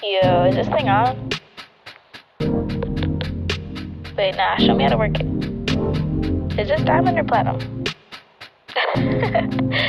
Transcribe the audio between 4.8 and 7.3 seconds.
how to work it. Is this diamond or